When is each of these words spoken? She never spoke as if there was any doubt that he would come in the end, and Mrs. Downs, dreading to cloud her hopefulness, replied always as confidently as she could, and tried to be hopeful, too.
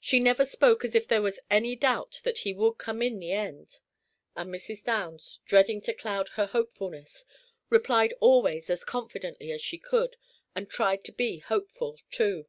She 0.00 0.18
never 0.18 0.46
spoke 0.46 0.82
as 0.82 0.94
if 0.94 1.06
there 1.06 1.20
was 1.20 1.38
any 1.50 1.76
doubt 1.76 2.22
that 2.24 2.38
he 2.38 2.54
would 2.54 2.78
come 2.78 3.02
in 3.02 3.18
the 3.18 3.32
end, 3.32 3.80
and 4.34 4.48
Mrs. 4.48 4.82
Downs, 4.82 5.40
dreading 5.44 5.82
to 5.82 5.92
cloud 5.92 6.30
her 6.30 6.46
hopefulness, 6.46 7.26
replied 7.68 8.14
always 8.18 8.70
as 8.70 8.82
confidently 8.82 9.52
as 9.52 9.60
she 9.60 9.76
could, 9.76 10.16
and 10.54 10.70
tried 10.70 11.04
to 11.04 11.12
be 11.12 11.40
hopeful, 11.40 11.98
too. 12.10 12.46